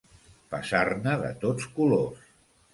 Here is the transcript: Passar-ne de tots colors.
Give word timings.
Passar-ne 0.53 1.15
de 1.25 1.31
tots 1.45 1.71
colors. 1.79 2.27